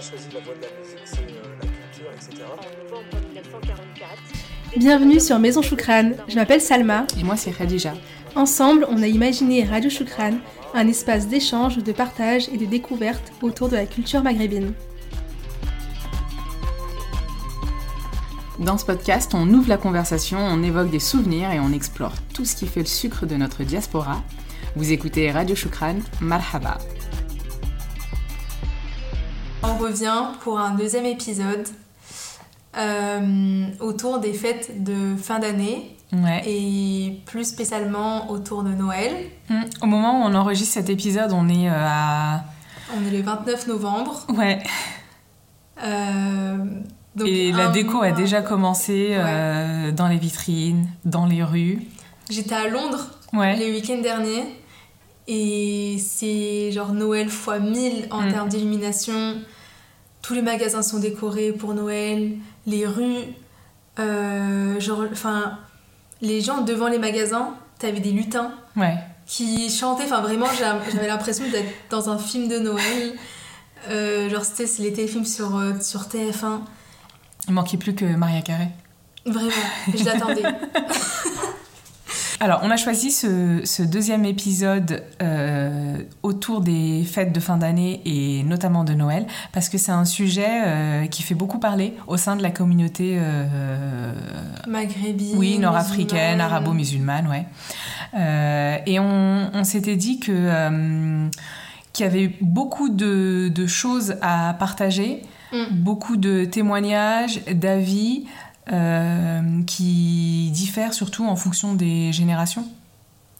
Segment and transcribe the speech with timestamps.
[0.00, 2.44] a choisi la voie de la musique, c'est euh, la culture, etc.
[2.48, 4.78] En novembre 1944.
[4.78, 7.06] Bienvenue sur Maison Choukran, je m'appelle Salma.
[7.18, 7.92] Et moi, c'est Khadija.
[8.34, 10.38] Ensemble, on a imaginé Radio Choukran,
[10.72, 14.72] un espace d'échange, de partage et de découverte autour de la culture maghrébine.
[18.58, 22.46] Dans ce podcast, on ouvre la conversation, on évoque des souvenirs et on explore tout
[22.46, 24.22] ce qui fait le sucre de notre diaspora.
[24.76, 26.78] Vous écoutez Radio Choukran, marhaba.
[29.80, 31.66] On revient pour un deuxième épisode
[32.76, 36.42] euh, autour des fêtes de fin d'année Ouais.
[36.44, 39.12] et plus spécialement autour de Noël.
[39.48, 42.42] Hmm, Au moment où on enregistre cet épisode, on est euh, à.
[42.96, 44.26] On est le 29 novembre.
[44.36, 44.58] Ouais.
[45.84, 46.56] euh,
[47.14, 49.16] donc et la déco a déjà commencé
[49.96, 51.80] dans les vitrines, dans les rues.
[52.28, 53.56] J'étais à Londres Ouais.
[53.56, 54.42] le week-end dernier
[55.28, 58.32] et c'est genre Noël x 1000 en Mm.
[58.32, 59.36] termes d'illumination.
[60.30, 62.30] Tous les magasins sont décorés pour Noël,
[62.64, 63.24] les rues,
[63.98, 65.58] euh, genre, enfin,
[66.22, 68.94] les gens devant les magasins, t'avais des lutins Ouais.
[69.26, 73.14] qui chantaient, enfin vraiment j'avais l'impression d'être dans un film de Noël.
[73.88, 76.60] Euh, genre c'était les téléfilms sur, euh, sur TF1.
[77.48, 78.68] Il manquait plus que Maria Carré.
[79.26, 79.50] Vraiment,
[79.92, 80.42] je l'attendais.
[82.42, 88.00] Alors, on a choisi ce, ce deuxième épisode euh, autour des fêtes de fin d'année
[88.06, 92.16] et notamment de Noël, parce que c'est un sujet euh, qui fait beaucoup parler au
[92.16, 94.14] sein de la communauté euh,
[94.66, 95.36] Maghrébine.
[95.36, 96.40] oui, nord-africaine, musulmane.
[96.40, 98.82] arabo-musulmane, ouais.
[98.86, 101.28] Et on, on s'était dit que
[101.92, 105.64] qu'il y avait beaucoup de, de choses à partager, Mm.
[105.82, 108.26] beaucoup de témoignages, d'avis
[109.66, 112.66] qui diffèrent surtout en fonction des générations,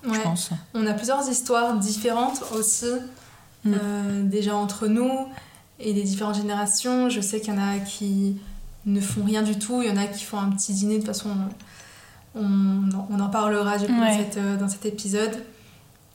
[0.05, 0.19] je Ouais.
[0.23, 0.51] pense.
[0.75, 2.87] On a plusieurs histoires différentes aussi,
[3.65, 3.73] Mm.
[3.75, 5.11] euh, déjà entre nous
[5.79, 7.11] et des différentes générations.
[7.11, 8.37] Je sais qu'il y en a qui
[8.87, 10.99] ne font rien du tout, il y en a qui font un petit dîner, de
[11.01, 11.31] toute façon
[12.35, 15.33] on, on en parlera dans, cette, euh, dans cet épisode.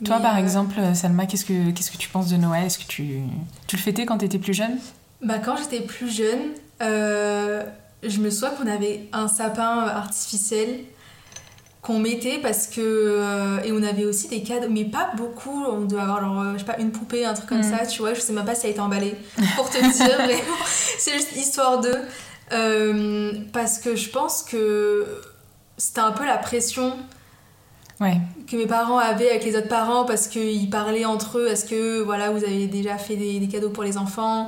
[0.04, 2.66] Toi, Mais, par euh, exemple, Salma, qu'est-ce que qu'est-ce que tu penses de Noël?
[2.66, 3.20] Est-ce que tu,
[3.68, 4.78] tu le fêtais quand tu étais plus jeune?
[5.22, 6.40] Bah, Quand j'étais plus jeune,
[6.82, 7.64] euh,
[8.08, 10.80] je me souviens qu'on avait un sapin artificiel
[11.82, 15.82] qu'on mettait parce que euh, et on avait aussi des cadeaux mais pas beaucoup on
[15.82, 17.78] doit avoir genre euh, je sais pas une poupée un truc comme Mm.
[17.78, 19.16] ça tu vois je sais même pas si ça a été emballé
[19.56, 21.94] pour te dire vraiment c'est juste histoire de
[22.52, 25.06] Euh, parce que je pense que
[25.78, 26.94] c'était un peu la pression
[28.02, 28.18] Ouais.
[28.46, 32.02] que mes parents avaient avec les autres parents parce qu'ils parlaient entre eux est-ce que
[32.02, 34.48] voilà vous avez déjà fait des, des cadeaux pour les enfants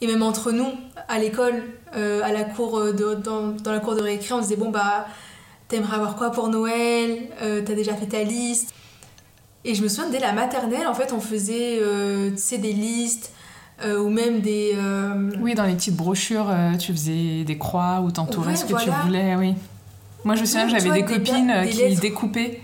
[0.00, 0.68] et même entre nous,
[1.08, 1.62] à l'école,
[1.96, 5.06] euh, à la cour de, dans, dans la cour de récré, on disait bon bah
[5.68, 7.18] t'aimerais avoir quoi pour Noël?
[7.42, 8.72] Euh, T'as déjà fait ta liste
[9.64, 13.32] Et je me souviens dès la maternelle, en fait, on faisait euh, des listes
[13.84, 18.00] euh, ou même des euh, Oui, dans les petites brochures, euh, tu faisais des croix
[18.04, 18.84] ou t'entourais Ouais, ce que voilà.
[18.84, 19.54] tu voulais, oui.
[20.24, 22.00] Moi, je me souviens j'avais des copines euh, des qui lettres.
[22.00, 22.60] découpaient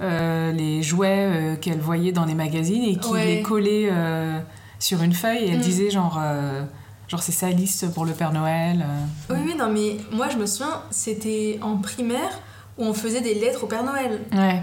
[0.00, 3.26] euh, les jouets euh, qu'elles voyaient dans les magazines et qui Ouais.
[3.36, 4.38] les collaient euh,
[4.84, 5.62] sur une feuille et elles Mm.
[5.62, 6.62] disaient genre, euh,
[7.08, 8.84] genre c'est sa liste pour le Père Noël.
[8.86, 9.34] euh.
[9.34, 12.38] Oui, oui, non, mais moi je me souviens, c'était en primaire
[12.76, 14.20] où on faisait des lettres au Père Noël.
[14.32, 14.60] Ouais.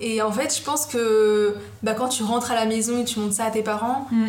[0.00, 3.20] Et en fait, je pense que bah, quand tu rentres à la maison et tu
[3.20, 4.26] montres ça à tes parents, Mm.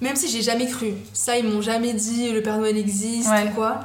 [0.00, 3.48] même si j'ai jamais cru, ça ils m'ont jamais dit le Père Noël existe Ouais.
[3.48, 3.80] ou quoi.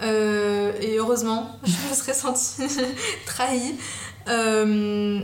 [0.00, 2.62] Euh, et heureusement, je me serais sentie
[3.26, 3.74] trahie.
[4.28, 5.20] Euh,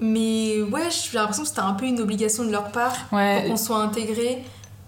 [0.00, 3.40] mais ouais, j'ai l'impression que c'était un peu une obligation de leur part Ouais.
[3.40, 4.44] pour qu'on soit intégré.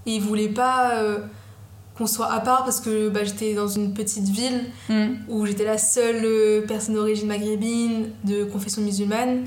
[0.07, 1.19] Et ils voulaient pas euh,
[1.97, 5.09] qu'on soit à part parce que bah, j'étais dans une petite ville Mm.
[5.29, 9.45] où j'étais la seule euh, personne d'origine maghrébine de confession musulmane.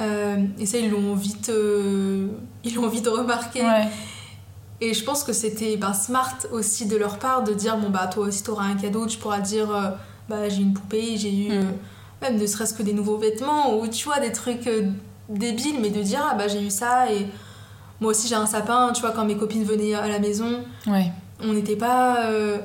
[0.00, 2.28] Euh, et ça, ils l'ont vite, euh,
[2.64, 3.62] ils l'ont vite remarqué.
[3.62, 3.88] Ouais.
[4.82, 8.06] Et je pense que c'était ben, smart aussi de leur part de dire bon bah
[8.06, 9.68] toi aussi t'auras un cadeau, tu pourras dire
[10.28, 11.72] bah j'ai une poupée, j'ai eu Mm.
[12.22, 14.90] Même ne serait-ce que des nouveaux vêtements ou tu vois des trucs euh,
[15.28, 17.26] débiles, mais de dire ah bah j'ai eu ça et
[18.00, 21.12] moi aussi j'ai un sapin, tu vois quand mes copines venaient à la maison, Ouais.
[21.42, 22.58] on n'était pas euh,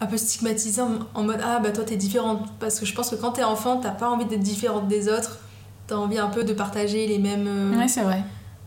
[0.00, 3.10] un peu stigmatisés en, en mode ah bah toi t'es différente parce que je pense
[3.10, 5.38] que quand t'es enfant t'as pas envie d'être différente des autres
[5.86, 8.22] t'as envie un peu de partager les mêmes euh, Ouais, c'est vrai.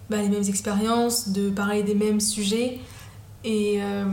[0.10, 2.80] bah, les mêmes expériences de parler des mêmes sujets
[3.44, 4.06] et, euh,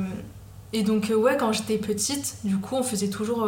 [0.73, 3.45] et donc ouais quand j'étais petite du coup on faisait toujours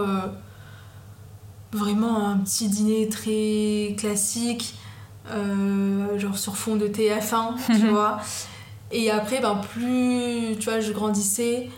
[1.73, 4.75] vraiment un petit dîner très classique
[5.31, 8.21] euh, genre sur fond de TF1 tu vois
[8.91, 11.71] et après ben plus tu vois je grandissais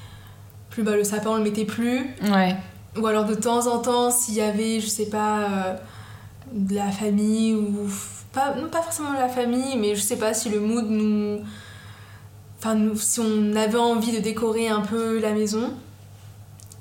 [0.70, 2.56] plus bah, le sapin on le mettait plus Ouais.
[3.00, 5.75] ou alors de temps en temps s'il y avait je sais pas euh,
[6.52, 7.88] de la famille ou
[8.32, 11.38] pas non pas forcément de la famille mais je sais pas si le mood nous
[12.58, 15.70] enfin, nous- si on avait envie de décorer un peu la maison.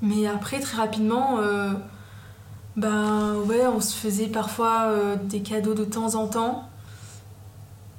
[0.02, 1.72] Mais après, très rapidement, euh,
[2.76, 6.64] ben ouais, on se faisait parfois euh, des cadeaux de temps en temps.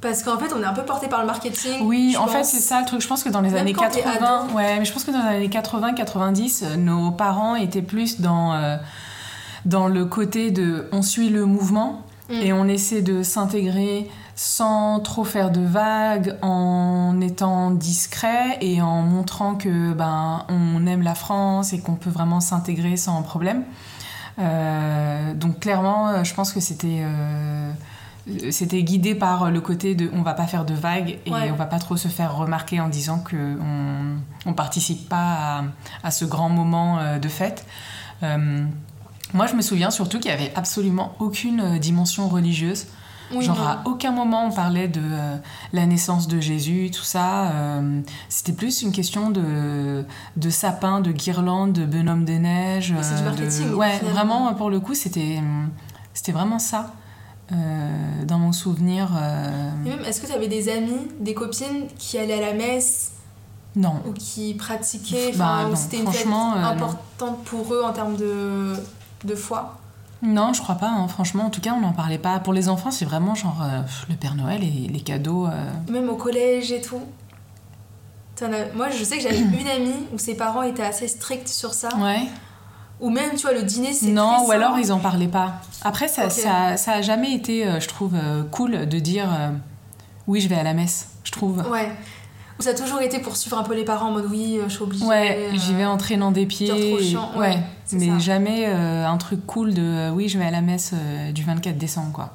[0.00, 1.80] Parce qu'en fait, on est un peu porté par le marketing.
[1.82, 3.00] Oui, en fait, c'est ça le truc.
[3.00, 4.54] Je pense que dans les Même années quand t'es 80, ado.
[4.54, 8.20] ouais, mais je pense que dans les années 80, 90, euh, nos parents étaient plus
[8.20, 8.76] dans, euh,
[9.64, 12.32] dans le côté de on suit le mouvement Mm.
[12.32, 19.02] et on essaie de s'intégrer sans trop faire de vagues, en étant discret et en
[19.02, 23.62] montrant que ben on aime la France et qu'on peut vraiment s'intégrer sans problème.
[24.38, 27.70] Euh, donc clairement, euh, je pense que c'était euh,
[28.50, 31.50] c'était guidé par le côté de on va pas faire de vagues et Ouais.
[31.52, 34.16] on va pas trop se faire remarquer en disant que on,
[34.50, 35.16] on participe pas
[35.60, 35.64] à,
[36.02, 37.66] à ce grand moment de fête.
[38.22, 38.64] Euh,
[39.34, 42.86] moi, je me souviens surtout qu'il y avait absolument aucune dimension religieuse.
[43.32, 43.64] Oui, Genre non.
[43.64, 45.36] à aucun moment on parlait de euh,
[45.72, 47.50] la naissance de Jésus, tout ça.
[47.52, 50.04] euh, C'était plus une question de,
[50.36, 52.94] de sapin, de guirlandes, de bonhomme des neiges.
[53.02, 53.74] C'est du euh, marketing, de...
[53.74, 54.14] Ouais, finalement.
[54.44, 55.40] vraiment pour le coup c'était
[56.12, 56.92] c'était vraiment ça
[57.52, 59.08] euh, dans mon souvenir.
[59.84, 63.10] Et même, est-ce que tu avais des amis, des copines qui allaient à la messe?
[63.76, 64.00] Non.
[64.06, 66.52] ou qui pratiquaient, Bah, non, c'était une fête non.
[66.54, 68.72] importante pour eux en termes de,
[69.24, 69.76] de foi?
[70.22, 70.88] Non, je crois pas.
[70.88, 71.06] hein.
[71.08, 72.38] Franchement, en tout cas, on n'en parlait pas.
[72.40, 75.46] Pour les enfants, c'est vraiment genre euh, le Père Noël et les cadeaux.
[75.46, 77.00] euh, Même au collège et tout
[78.40, 81.74] as- Moi, je sais que j'avais une amie où ses parents étaient assez stricts sur
[81.74, 81.88] ça.
[81.98, 82.22] Ouais.
[83.00, 85.54] Ou même, tu vois, le dîner, c'est Non, très ou alors ils en parlaient pas.
[85.82, 86.30] Après, ça, Ok.
[86.32, 88.14] ça, ça a jamais été, euh, je trouve,
[88.50, 89.50] cool de dire euh,
[90.26, 91.08] oui, je vais à la messe.
[91.24, 91.62] Je trouve.
[91.70, 91.90] Ouais.
[92.58, 94.64] Ou ça a toujours été pour suivre un peu les parents en mode oui, euh,
[94.68, 95.04] je suis obligée.
[95.04, 96.94] Ouais, euh, j'y vais en traînant des pieds.
[96.94, 97.58] et- chiant, ouais, ouais,
[97.92, 98.18] mais ça.
[98.18, 100.94] jamais euh, un truc cool de euh, oui, je vais à la messe
[101.32, 102.30] du 24 décembre, quoi.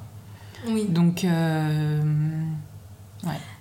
[0.68, 0.84] Oui.
[0.88, 2.00] Donc, euh,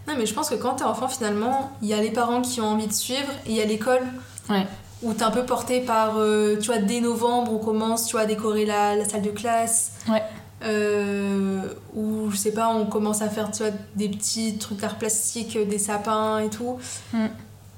[0.07, 2.59] Non, mais je pense que quand t'es enfant, finalement, il y a les parents qui
[2.61, 4.01] ont envie de suivre et il y a l'école
[4.49, 4.65] ouais.
[5.03, 6.15] où t'es un peu porté par,
[6.59, 9.91] tu vois, dès novembre, on commence, tu vois, à décorer la, la salle de classe.
[10.09, 10.23] Ouais.
[10.63, 11.61] Euh,
[11.95, 15.55] ou je sais pas, on commence à faire, tu vois, des petits trucs d'art plastique,
[15.55, 16.77] euh, des sapins et tout.
[17.13, 17.27] Mm.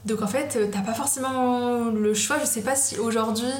[0.05, 2.37] Donc en fait, euh, t'as pas forcément le choix.
[2.39, 3.51] Je sais pas si aujourd'hui,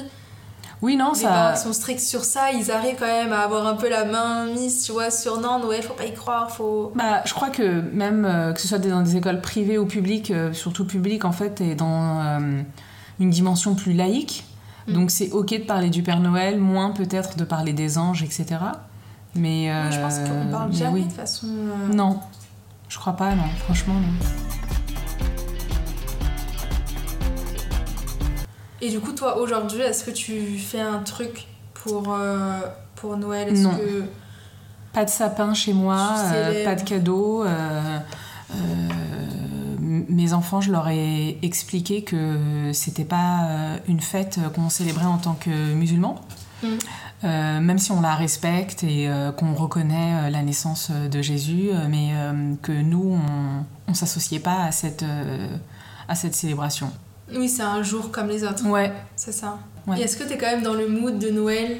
[0.80, 1.28] Oui, non, les ça.
[1.28, 4.46] parents sont stricts sur ça, ils arrivent quand même à avoir un peu la main
[4.46, 6.92] mise, tu vois, sur non, Noël, faut pas y croire, faut.
[6.96, 10.32] Bah, je crois que même euh, que ce soit dans des écoles privées ou publiques,
[10.32, 12.40] euh, surtout publiques en fait, est dans
[13.20, 14.44] une dimension plus laïque.
[14.88, 14.92] Mm.
[14.94, 18.46] Donc c'est ok de parler du Père Noël, moins peut-être de parler des anges, etc.
[19.34, 21.04] Mais je pense euh, qu'on parle mais jamais oui.
[21.06, 21.46] de façon.
[21.48, 22.20] euh, Non,
[22.88, 23.44] je crois pas, non.
[23.64, 24.26] Franchement, non.
[28.80, 32.58] Et du coup, toi, aujourd'hui, est-ce que tu fais un truc pour, euh,
[32.96, 33.48] pour Noël?
[33.48, 33.76] Est-ce Non.
[33.76, 34.04] que...
[34.92, 37.44] Pas de sapin chez moi, euh, pas de cadeaux.
[37.44, 37.98] euh,
[38.54, 38.54] euh,
[39.78, 45.06] m- mes enfants, je leur ai expliqué que c'était pas euh, une fête qu'on célébrait
[45.06, 46.20] en tant que musulmans.
[46.64, 51.70] Euh, même si on la respecte et euh, qu'on reconnaît euh, la naissance de Jésus,
[51.88, 52.12] mais
[52.62, 55.04] que nous, on, on s'associait pas à cette,
[56.08, 56.90] à cette célébration.
[57.34, 59.58] Oui, c'est un jour comme les autres, Ouais, c'est ça.
[59.86, 59.98] Ouais.
[59.98, 61.78] Et est-ce que t'es quand même dans le mood de Noël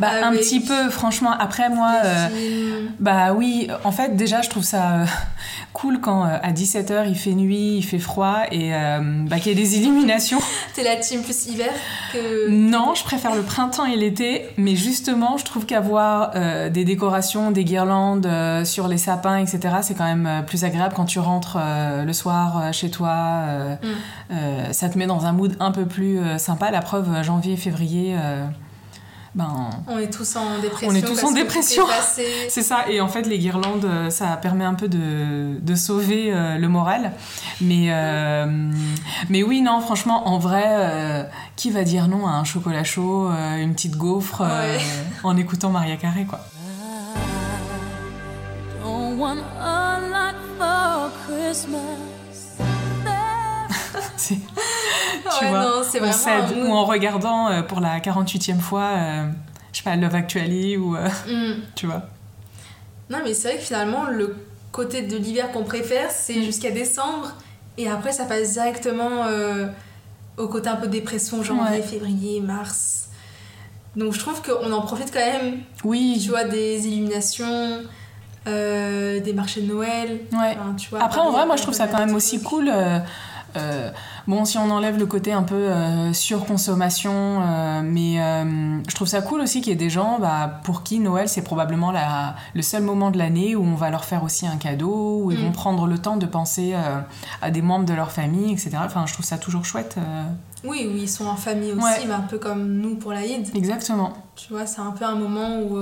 [0.00, 1.32] bah, un Avec petit peu, franchement.
[1.38, 1.92] Après, moi.
[2.04, 2.28] euh,
[3.00, 5.04] Bah oui, en fait déjà je trouve ça euh,
[5.72, 9.48] cool quand euh, à 17h il fait nuit, il fait froid et euh, bah, qu'il
[9.48, 10.38] y ait des illuminations.
[10.74, 11.70] T'es la team plus hiver
[12.12, 12.48] que...
[12.50, 17.50] Non, je préfère le printemps et l'été, mais justement je trouve qu'avoir euh, des décorations,
[17.50, 18.28] des guirlandes
[18.64, 19.76] sur les sapins, etc.
[19.82, 21.58] c'est quand même plus agréable quand tu rentres
[22.04, 23.14] le soir chez toi.
[24.30, 24.72] Mm.
[24.72, 26.70] ça te met dans un mood un peu plus sympa.
[26.70, 28.16] La preuve, janvier, février,
[29.34, 30.88] ben On est tous en dépression.
[30.90, 31.84] On est tous en dépression.
[32.48, 36.32] C'est ça, et en fait les guirlandes, euh, ça permet un peu de, de sauver
[36.32, 37.12] euh, le moral.
[37.60, 38.46] Mais, euh,
[39.28, 41.24] mais oui, non, franchement, en vrai, euh,
[41.56, 44.78] qui va dire non à un chocolat chaud, une petite gaufre, Ouais.
[45.24, 46.40] en écoutant Maria Carré, quoi.
[48.82, 51.80] Don't want a lot for Christmas.
[55.38, 56.44] Tu Ouais, vois, non, on cède.
[56.66, 59.26] Ou en regardant euh, pour la 48e fois, euh,
[59.72, 61.60] je sais pas, Love Actually, ou euh, Mm.
[61.74, 62.02] tu vois.
[63.10, 64.36] Non, mais c'est vrai que finalement, le
[64.72, 66.42] côté de l'hiver qu'on préfère, c'est Mm.
[66.42, 67.32] jusqu'à décembre.
[67.78, 69.26] Et après, ça passe directement
[70.36, 71.82] au côté un peu dépression, janvier, Ouais.
[71.82, 73.08] février, mars.
[73.96, 77.82] Donc je trouve qu'on en profite quand même, Oui, tu vois, des illuminations,
[78.48, 80.20] euh, des marchés de Noël.
[80.32, 80.56] ouais.
[80.58, 82.68] Enfin, tu vois, Après, en vrai, moi, je trouve ça quand même aussi cool.
[82.68, 82.98] euh,
[83.56, 83.90] Euh,
[84.26, 88.16] bon, si on enlève le côté un peu euh, surconsommation, euh, mais
[88.88, 91.42] je trouve ça cool aussi qu'il y ait des gens bah, pour qui Noël c'est
[91.42, 95.22] probablement la, le seul moment de l'année où on va leur faire aussi un cadeau,
[95.24, 95.42] où ils Mm.
[95.46, 96.74] vont prendre le temps de penser
[97.42, 98.70] à des membres de leur famille, etc.
[98.84, 99.96] Enfin, je trouve ça toujours chouette.
[100.64, 102.06] Oui, oui, ils sont en famille aussi, Ouais.
[102.06, 103.50] mais un peu comme nous pour l'Aïd.
[103.54, 104.12] Exactement.
[104.36, 105.76] Tu vois, c'est un peu un moment où.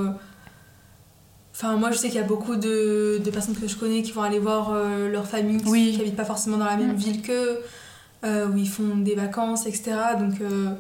[1.64, 4.10] Enfin, moi, je sais qu'il y a beaucoup de, de personnes que je connais qui
[4.10, 5.92] vont aller voir euh, leur famille, qui- Oui.
[5.94, 6.96] qui habitent pas forcément dans la même Mm.
[6.96, 7.58] ville qu'eux,
[8.24, 9.92] euh, où ils font des vacances, etc.
[10.18, 10.70] Donc, euh,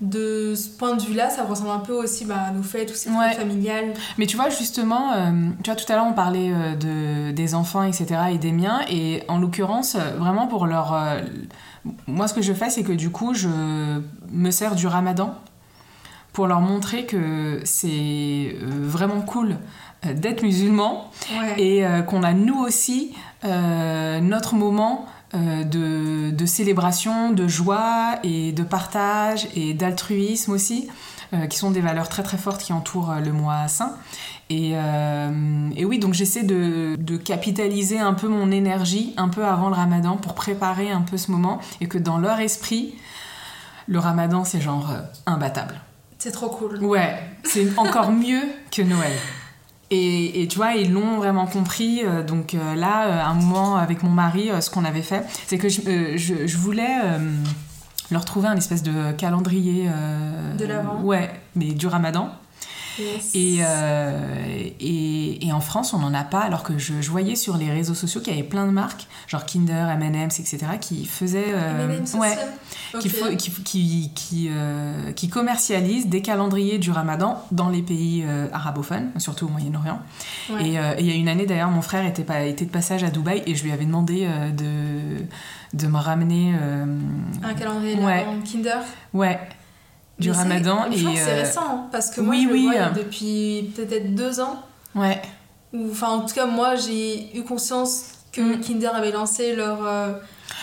[0.00, 2.94] de ce point de vue-là, ça ressemble un peu aussi bah, à nos fêtes, ou
[2.94, 3.28] ces Ouais.
[3.30, 3.94] fêtes familiales.
[4.18, 5.30] Mais tu vois, justement, euh,
[5.62, 8.80] tu vois, tout à l'heure, on parlait euh, de, des enfants, etc., et des miens.
[8.90, 10.92] Et en l'occurrence, vraiment pour leur.
[10.94, 11.20] euh,
[12.08, 13.48] moi, ce que je fais, c'est que du coup, je
[14.32, 15.34] me sers du ramadan
[16.36, 19.56] pour leur montrer que c'est euh, vraiment cool
[20.04, 21.54] euh, d'être musulman Ouais.
[21.60, 23.14] et euh, qu'on a nous aussi
[23.46, 30.88] euh, notre moment euh, de, de célébration, de joie et de partage et d'altruisme aussi,
[31.50, 33.96] qui sont des valeurs très très fortes qui entourent le mois saint.
[34.48, 34.74] Et,
[35.76, 39.74] et oui, donc j'essaie de, de capitaliser un peu mon énergie un peu avant le
[39.74, 42.94] ramadan pour préparer un peu ce moment et que dans leur esprit,
[43.88, 44.88] le ramadan c'est genre
[45.26, 45.80] imbattable.
[46.26, 46.82] C'est trop cool.
[46.84, 48.42] Ouais, c'est encore mieux
[48.72, 49.12] que Noël.
[49.92, 52.00] Et, et tu vois, ils l'ont vraiment compris.
[52.04, 55.56] euh, donc euh, là, euh, un moment avec mon mari, ce qu'on avait fait, c'est
[55.56, 55.80] que je,
[56.16, 56.96] je- je voulais
[58.10, 59.88] leur trouver un espèce de calendrier.
[60.58, 61.00] De l'Avent.
[61.02, 62.30] Ouais, mais du ramadan.
[62.98, 63.30] Yes.
[63.34, 67.36] Et, euh, et, et en France, on n'en a pas, alors que je, je voyais
[67.36, 71.04] sur les réseaux sociaux qu'il y avait plein de marques, genre Kinder, M&M's, etc., qui
[71.06, 71.44] faisaient...
[71.54, 72.36] euh, ouais,
[72.94, 73.02] Ok.
[73.36, 79.10] qui, qui, qui, euh, qui commercialisent des calendriers du ramadan dans les pays euh, arabophones,
[79.18, 80.00] surtout au Moyen-Orient.
[80.50, 80.68] Ouais.
[80.70, 82.70] Et euh, et il y a une année d'ailleurs, mon frère était, pas, était de
[82.70, 84.26] passage à Dubaï et je lui avais demandé
[84.56, 85.24] de,
[85.78, 86.54] de me ramener
[87.42, 88.24] Un calendrier Ouais.
[88.50, 88.78] Kinder.
[89.12, 89.38] ouais,
[90.18, 90.86] du Mais ramadan.
[90.90, 92.90] et c'est euh, récent, parce que moi oui, je le oui, vois euh.
[92.90, 94.62] depuis peut-être deux ans.
[94.94, 95.20] ouais,
[95.74, 98.60] Ou, Enfin, en tout cas, moi j'ai eu conscience que Mm.
[98.60, 99.78] Kinder avait lancé leur.
[99.86, 100.12] euh,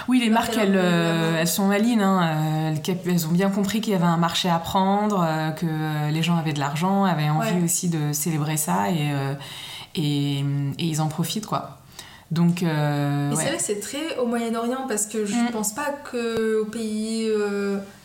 [0.07, 2.01] Oui, les Leur marques, elles, euh, elles sont malines.
[2.01, 2.73] hein.
[2.75, 5.25] Euh, Elles, ont bien compris qu'il y avait un marché à prendre,
[5.59, 7.63] que les gens avaient de l'argent, avaient envie Ouais.
[7.63, 9.11] aussi de célébrer ça et,
[9.95, 10.43] et, et
[10.83, 11.77] ils en profitent, quoi.
[12.31, 13.35] Donc, euh, ouais.
[13.35, 15.51] c'est vrai que c'est très au Moyen-Orient parce que je Mm.
[15.51, 17.27] pense pas que au pays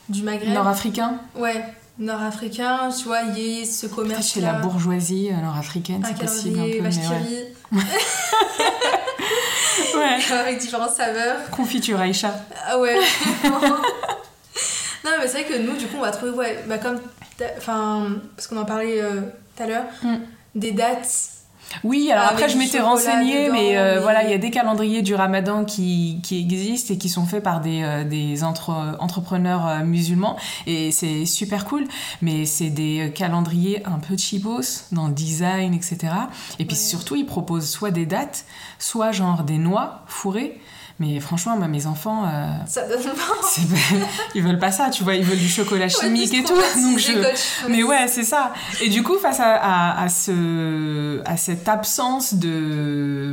[0.09, 0.53] du Maghreb.
[0.55, 1.62] Nord-africain, Ouais,
[1.99, 4.27] nord-africain, tu vois, il y ait ce commerce.
[4.33, 6.81] chez la bourgeoisie euh, nord-africaine, c'est possible un peu.
[6.81, 7.83] mais ouais.
[9.95, 10.33] Ouais.
[10.33, 11.37] avec différentes saveurs.
[11.50, 12.33] Confiture Aïcha.
[12.69, 12.97] Ah ouais.
[13.45, 17.00] non, mais c'est vrai que nous, du coup, on va trouver, ouais, bah comme.
[17.57, 19.21] Enfin, parce qu'on en parlait euh,
[19.57, 20.17] tout à l'heure, Mm.
[20.55, 21.31] des dates.
[21.85, 24.39] Oui, alors Avec après je m'étais renseignée, dedans, mais euh, mais- voilà, il y a
[24.39, 28.43] des calendriers du ramadan qui, qui existent et qui sont faits par des, euh, des
[28.43, 31.85] entre- entrepreneurs euh, musulmans et c'est super cool,
[32.23, 35.99] mais c'est des euh, calendriers un peu cheapos dans le design, etc.
[36.59, 36.83] Et puis Ouais.
[36.83, 38.47] surtout, ils proposent soit des dates,
[38.79, 40.61] soit genre des noix fourrées.
[41.00, 43.12] Mais franchement, moi, mes enfants, euh, Ça donne pas
[44.35, 46.55] ils veulent pas ça, tu vois, ils veulent du chocolat chimique et tout.
[46.55, 48.52] Donc je, mais ouais, c'est ça.
[48.83, 53.33] Et du coup, face à, à, à ce, à cette absence de,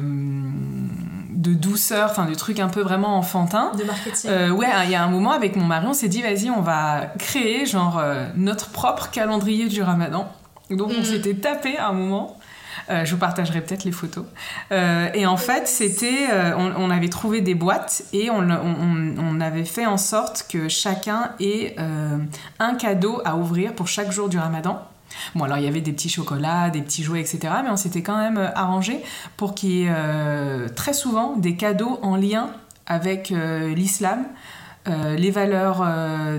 [1.32, 4.30] de douceur, enfin, de trucs un peu vraiment enfantin, De marketing.
[4.30, 6.62] euh, ouais, il y a un moment avec mon mari, on s'est dit, vas-y, on
[6.62, 10.28] va créer genre euh, notre propre calendrier du ramadan.
[10.70, 11.04] Donc on Mhm.
[11.06, 12.38] s'était tapé à un moment.
[12.90, 14.26] Euh, je vous partagerai peut-être les photos.
[14.72, 19.86] Euh, et en fait, c'était, euh, on, avait trouvé des boîtes et on, avait fait
[19.86, 21.76] en sorte que chacun ait
[22.60, 24.82] un cadeau à ouvrir pour chaque jour du ramadan.
[25.36, 27.40] Bon, alors il y avait des petits chocolats, des petits jouets, etc.
[27.64, 29.02] Mais on s'était quand même arrangé
[29.38, 32.50] pour qu'il y ait très souvent des cadeaux en lien
[32.86, 34.26] avec l'islam,
[34.88, 35.80] les valeurs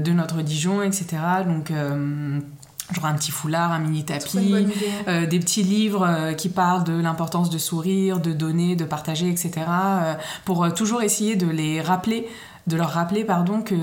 [0.00, 1.16] de notre religion, etc.
[1.46, 1.70] Donc,
[2.92, 4.54] genre un petit foulard, un mini tapis,
[5.08, 9.28] euh, des petits livres euh, qui parlent de l'importance de sourire, de donner, de partager,
[9.28, 9.50] etc.
[9.68, 10.14] euh,
[10.44, 12.28] pour toujours essayer de les rappeler,
[12.66, 13.74] de leur rappeler, pardon, que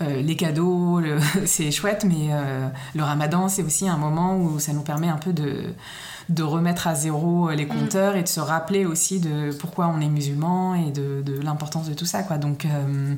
[0.00, 4.58] euh, les cadeaux, le- c'est chouette, mais euh, le ramadan, c'est aussi un moment où
[4.58, 5.56] ça nous permet un peu de
[6.30, 10.00] de remettre à zéro euh, les compteurs et de se rappeler aussi de pourquoi on
[10.00, 12.38] est musulman et de, de l'importance de tout ça quoi.
[12.38, 13.14] Donc euh,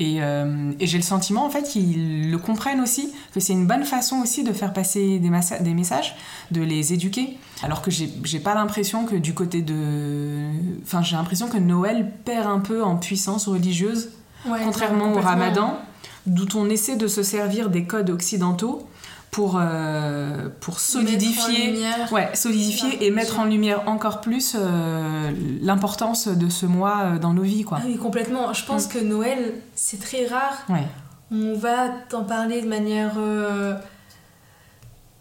[0.00, 3.84] et, et j'ai le sentiment en fait qu'ils le comprennent aussi que c'est une bonne
[3.84, 5.30] façon aussi de faire passer des,
[5.72, 6.16] messages
[6.50, 7.38] de les éduquer.
[7.62, 10.48] Alors que j'ai pas l'impression que du côté de
[10.82, 14.08] enfin j'ai l'impression que Noël perd un peu en puissance religieuse
[14.46, 15.78] Ouais, contrairement au ramadan,
[16.26, 18.88] d'où on essaie de se servir des codes occidentaux
[19.30, 22.12] pour, euh, pour solidifier, lumière.
[22.12, 27.34] ouais, solidifier et mettre en lumière encore plus euh, l'importance de ce mois euh, dans
[27.34, 27.78] nos vies, quoi.
[27.80, 28.52] Ah oui, complètement.
[28.52, 30.64] Je pense que Noël, c'est très rare.
[30.68, 30.86] Ouais.
[31.30, 33.16] On va t'en parler de manière.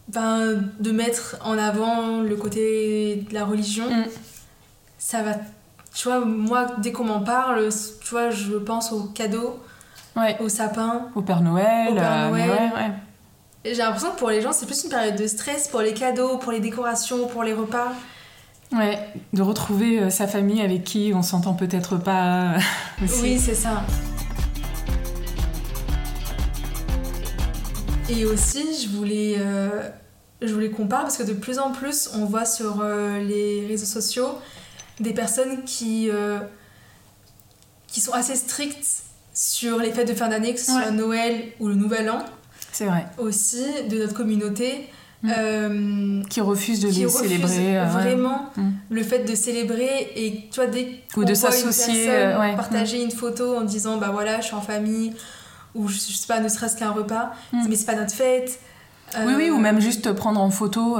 [0.07, 3.89] ben, de mettre en avant le côté de la religion.
[3.89, 4.05] Mm.
[4.97, 5.33] Ça va.
[5.93, 7.69] Tu vois, moi, dès qu'on m'en parle,
[8.01, 9.59] tu vois, je pense aux cadeaux,
[10.17, 10.35] Ouais.
[10.41, 11.07] au sapin.
[11.15, 11.89] Au Père Noël.
[11.91, 12.93] Au Père euh, Noël.
[13.63, 16.37] J'ai l'impression que pour les gens, c'est plus une période de stress pour les cadeaux,
[16.37, 17.91] pour les décorations, pour les repas.
[18.73, 18.99] Ouais,
[19.33, 22.53] de retrouver euh, sa famille avec qui on s'entend peut-être pas.
[22.55, 22.59] euh,
[23.03, 23.21] aussi.
[23.21, 23.83] Oui, c'est ça.
[28.09, 29.89] Et aussi, je voulais, euh,
[30.41, 33.65] je voulais qu'on parle parce que de plus en plus, on voit sur euh, les
[33.67, 34.29] réseaux sociaux
[34.99, 36.09] des personnes qui,
[37.87, 39.03] qui sont assez strictes
[39.39, 40.89] sur les fêtes de fin d'année, que ce soit.
[40.89, 42.19] Noël ou le Nouvel An,
[42.71, 43.05] C'est vrai.
[43.19, 44.87] aussi de notre communauté.
[45.23, 45.31] Mm.
[45.35, 47.77] euh, Qui refuse de qui les célébrer.
[47.77, 47.89] euh, ouais.
[47.91, 48.69] vraiment Mm.
[48.91, 52.55] le fait de célébrer et tu vois dès Ou de s'associer, euh, ouais.
[52.55, 55.13] partager une photo en disant bah voilà je suis en famille
[55.73, 57.65] ou je, je sais pas ne serait-ce qu'un repas Mm.
[57.67, 58.59] mais c'est pas notre fête
[59.25, 60.97] Oui, oui, ou même juste prendre en photo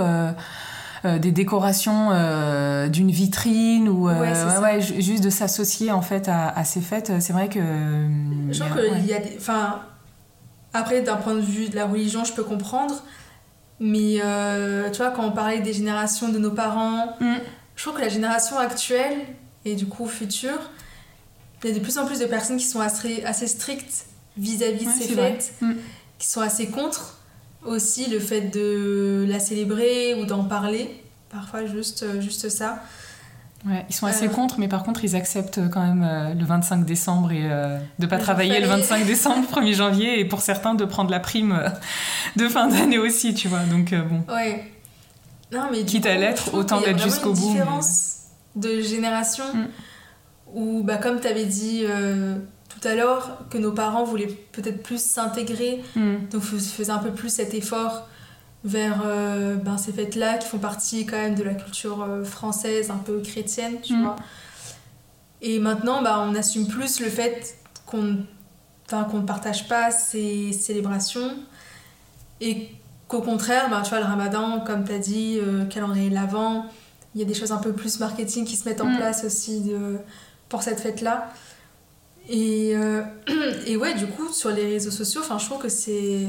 [1.06, 6.50] euh, des décorations euh, d'une vitrine ou euh, Ouais, juste de s'associer en fait à,
[6.50, 7.12] à ces fêtes.
[7.20, 7.60] C'est vrai que.
[8.51, 9.82] je a- qu'il y a des enfin
[10.74, 12.96] après d'un point de vue de la religion je peux comprendre
[13.80, 14.20] mais
[14.92, 17.36] tu vois quand on parlait des générations de nos parents Mm.
[17.75, 19.18] je trouve que la génération actuelle
[19.66, 20.60] et du coup future
[21.63, 24.06] il y a de plus en plus de personnes qui sont assez, assez strictes
[24.38, 25.74] vis-à-vis de ces fêtes Mm.
[26.20, 27.17] qui sont assez contre
[27.68, 31.04] aussi le fait de la célébrer ou d'en parler.
[31.30, 32.82] Parfois juste, euh, juste ça.
[33.68, 34.30] Ouais, ils sont assez Euh.
[34.30, 38.06] contre, mais par contre, ils acceptent quand même euh, le 25 décembre et euh, de
[38.06, 38.82] pas Le jour travailler le férié.
[38.82, 41.70] 25 décembre, 1er janvier, et pour certains de prendre la prime euh,
[42.36, 43.64] de fin d'année aussi, tu vois.
[43.64, 44.24] Donc euh, bon.
[44.34, 44.72] Ouais.
[45.52, 47.34] Non, mais Quitte à coup, l'être, je trouve autant qu'il y a l'être vraiment jusqu'au
[47.34, 48.14] une bout, mais différence
[48.56, 49.68] de génération Mm.
[50.54, 52.36] où, bah, comme tu avais dit euh,
[52.80, 56.28] tout à l'heure, que nos parents voulaient peut-être plus s'intégrer, Hmm.
[56.32, 58.08] donc fais- faisaient un peu plus cet effort
[58.64, 62.90] vers euh, ben, ces fêtes-là qui font partie quand même de la culture euh, française,
[62.92, 64.04] un peu chrétienne, tu Mm.
[64.04, 64.16] vois.
[65.42, 67.56] Et maintenant, bah, on assume plus le fait
[67.86, 68.18] qu'on
[68.90, 71.32] qu'on ne partage pas ces célébrations
[72.40, 72.70] et
[73.10, 76.66] qu'au contraire, bah, tu vois, le ramadan, comme tu as dit, euh, calendrier de l'Avent,
[77.13, 78.96] il y a des choses un peu plus marketing qui se mettent en Mm.
[78.98, 79.98] place aussi de,
[80.48, 81.30] pour cette fête-là.
[82.30, 83.02] Et, euh,
[83.66, 86.28] et ouais, du coup, sur les réseaux sociaux, je trouve que c'est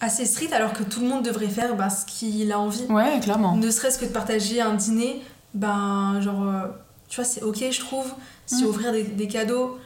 [0.00, 2.84] assez strict alors que tout le monde devrait faire bah, ce qu'il a envie.
[2.88, 3.56] Ouais, clairement.
[3.56, 5.22] Ne serait-ce que de partager un dîner,
[5.54, 6.66] ben genre, euh,
[7.08, 8.12] tu vois, c'est ok, je trouve.
[8.46, 8.66] Si Mm.
[8.66, 9.78] offrir des, des cadeaux,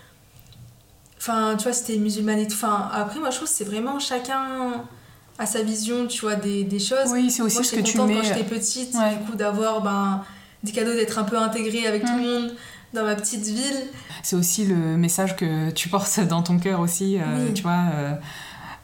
[1.19, 2.55] enfin, tu vois, si t'es musulmane et tout.
[2.55, 4.85] Enfin, après, moi, je trouve que c'est vraiment chacun
[5.41, 7.13] a sa vision, tu vois, des, des choses.
[7.13, 8.15] Oui, c'est aussi moi, ce que tu mets.
[8.17, 9.15] quand j'étais petite, Ouais.
[9.17, 10.25] du coup, d'avoir ben,
[10.65, 12.23] des cadeaux, d'être un peu intégrée avec tout Mm.
[12.23, 12.55] le monde
[12.95, 13.87] dans ma petite ville.
[14.23, 17.55] C'est aussi le message que tu portes dans ton cœur aussi, euh, Oui.
[17.55, 18.15] tu vois, euh,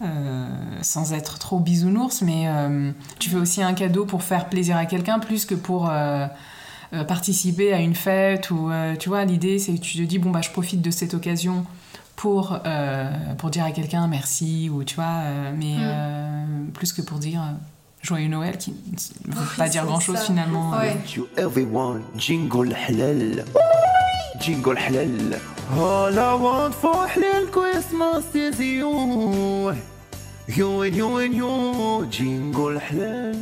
[0.03, 0.47] euh,
[0.83, 4.85] sans être trop bisounours, mais euh, tu fais aussi un cadeau pour faire plaisir à
[4.87, 6.27] quelqu'un plus que pour euh,
[6.93, 10.19] euh, participer à une fête ou, euh, tu vois, l'idée c'est que tu te dis,
[10.19, 11.65] bon, bah, je profite de cette occasion
[12.17, 15.81] pour, euh, pour dire à quelqu'un merci ou, tu vois, euh, mais Mm.
[15.83, 17.41] euh, plus que pour dire...
[17.41, 17.53] euh,
[18.03, 18.75] Joyeux Noël, qui
[19.27, 20.25] ne veut pas dire grand chose ça.
[20.25, 20.73] finalement.
[20.73, 20.95] Ouais.
[24.49, 25.41] You everyone jingle halal jingle halal
[25.79, 29.73] all I want for halal Christmas is you
[30.49, 33.35] you and you and you jingle halal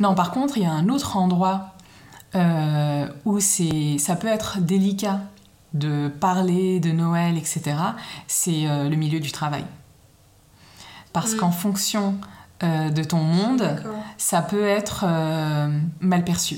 [0.00, 1.74] Non, par contre, il y a un autre endroit
[2.36, 5.20] euh, où c'est, ça peut être délicat
[5.74, 7.74] de parler de Noël, etc.
[8.28, 9.64] C'est euh, le milieu du travail.
[11.12, 11.36] Parce Mm.
[11.38, 12.14] qu'en fonction
[12.62, 13.82] euh, de ton monde,
[14.18, 15.68] ça peut être euh,
[16.00, 16.56] mal perçu.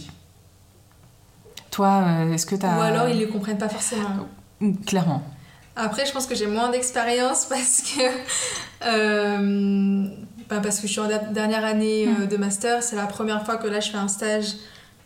[1.70, 2.78] Toi, euh, est-ce que tu as...
[2.78, 4.28] Ou alors, ils ne les comprennent pas forcément.
[4.86, 5.22] Clairement.
[5.76, 8.02] Après, je pense que j'ai moins d'expérience parce que,
[8.86, 10.08] euh,
[10.48, 12.82] bah, parce que je suis en dernière année euh, de master.
[12.82, 14.54] C'est la première fois que là, je fais un stage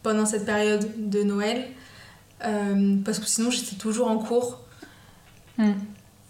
[0.03, 1.69] pendant cette période de Noël.
[2.45, 4.61] Euh, parce que sinon, j'étais toujours en cours.
[5.59, 5.73] Mm.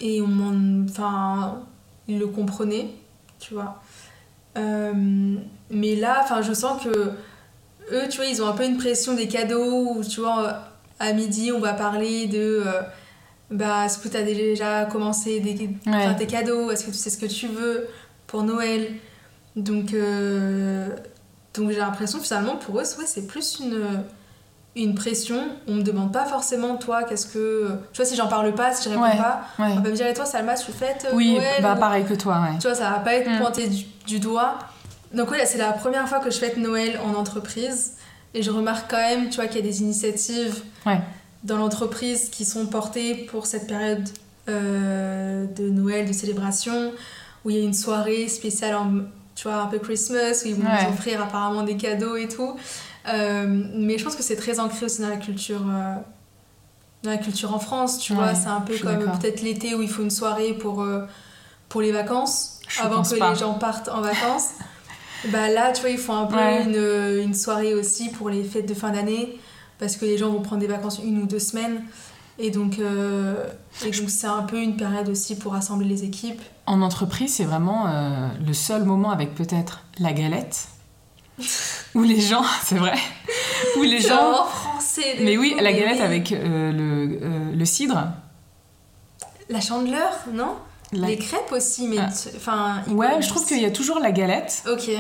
[0.01, 0.85] Et on m'en...
[0.89, 1.63] Enfin,
[2.09, 2.91] ils le comprenaient,
[3.39, 3.81] tu vois.
[4.57, 5.37] Euh,
[5.71, 7.13] mais là, enfin, je sens que
[7.93, 9.95] eux, tu vois, ils ont un peu une pression des cadeaux.
[9.97, 10.61] Où, tu vois,
[11.01, 12.63] à midi, on va parler de...
[12.67, 12.83] euh,
[13.51, 16.15] bah, est-ce que tu as déjà commencé des, Ouais.
[16.17, 16.71] tes cadeaux?
[16.71, 17.87] Est-ce que tu sais ce que tu veux
[18.27, 18.89] pour Noël?
[19.57, 20.89] Donc, euh,
[21.55, 24.03] donc j'ai l'impression finalement pour eux, ouais, c'est plus une,
[24.75, 25.41] une pression.
[25.69, 27.69] On me demande pas forcément, toi, qu'est-ce que.
[27.93, 30.07] Tu vois, si j'en parle pas, si je réponds Ouais, pas, on va me dire,
[30.09, 32.41] et toi, Salma, tu fêtes euh, Oui, Noël bah pareil que toi.
[32.61, 33.39] Tu vois, ça va pas être Mm.
[33.39, 34.59] pointé du, du doigt.
[35.15, 37.93] Donc, ouais, c'est la première fois que je fête Noël en entreprise.
[38.35, 41.01] Et je remarque quand même, tu vois, qu'il y a des initiatives Ouais.
[41.45, 44.09] dans l'entreprise qui sont portées pour cette période
[44.49, 46.93] euh, de Noël, de célébration,
[47.45, 48.91] où il y a une soirée spéciale, en,
[49.35, 50.85] tu vois, un peu Christmas, où ils vont Ouais.
[50.85, 52.57] nous offrir apparemment des cadeaux et tout.
[53.09, 55.63] Euh, mais je pense que c'est très ancré aussi dans la culture.
[55.69, 55.95] euh,
[57.05, 59.83] dans la culture en France, tu Ouais, vois, c'est un peu comme peut-être l'été où
[59.83, 60.83] il faut une soirée pour,
[61.69, 63.31] pour les vacances, Je avant que pas.
[63.31, 64.49] les gens partent en vacances.
[65.33, 66.65] Bah là, tu vois, ils font un peu Ouais.
[66.65, 69.39] une, une soirée aussi pour les fêtes de fin d'année,
[69.79, 71.83] parce que les gens vont prendre des vacances une ou deux semaines.
[72.39, 73.47] Et donc, euh,
[73.87, 76.41] et donc c'est un peu une période aussi pour rassembler les équipes.
[76.67, 80.67] En entreprise, c'est vraiment euh, le seul moment avec peut-être la galette,
[81.95, 82.95] où les gens, c'est vrai,
[83.79, 84.17] où les gens...
[84.17, 85.17] vraiment français.
[85.21, 88.09] Mais oui, la galette avec euh, le, euh, le cidre.
[89.49, 90.57] La chandeleur, non?
[90.95, 92.09] La- Les crêpes aussi, mais Ah.
[92.37, 92.83] enfin.
[92.91, 94.91] Ouais, je trouve qu'il y a toujours la galette, Ok.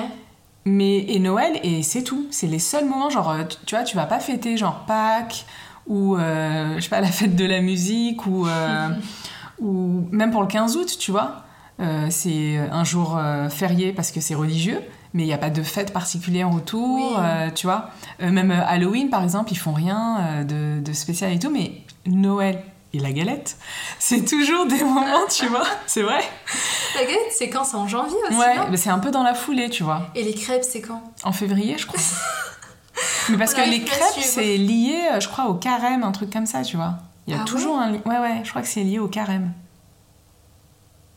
[0.64, 2.26] mais et Noël, et c'est tout.
[2.30, 5.44] C'est les seuls moments, genre, euh, tu, vois, tu vas pas fêter genre Pâques,
[5.86, 8.88] ou euh, je sais pas, la fête de la musique, ou, euh,
[9.60, 11.42] ou même pour le 15 août, tu vois.
[11.80, 13.18] Euh, c'est un jour
[13.50, 14.80] férié parce que c'est religieux,
[15.12, 17.52] mais il n'y a pas de fête particulière autour, Oui.
[17.54, 17.90] tu vois.
[18.20, 21.72] Même Halloween, par exemple, ils font rien de, de spécial et tout, mais
[22.06, 22.62] Noël
[22.94, 23.56] et la galette,
[23.98, 25.66] c'est toujours des moments, tu vois.
[25.86, 26.22] C'est vrai.
[26.94, 29.34] La galette, c'est quand C'est en janvier aussi, Ouais, mais c'est un peu dans la
[29.34, 30.08] foulée, tu vois.
[30.14, 31.02] Et les crêpes, c'est quand?
[31.24, 32.00] En février, je crois.
[33.30, 36.46] mais parce On que les crêpes, c'est lié, je crois, au carême, un truc comme
[36.46, 36.94] ça, tu vois.
[37.26, 37.92] Il y a Ah toujours un...
[37.92, 39.52] Ouais, ouais, je crois que c'est lié au carême.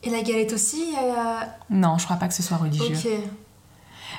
[0.02, 0.94] Et la galette aussi
[1.70, 2.96] Non, je crois pas que ce soit religieux.
[2.96, 3.08] Ok.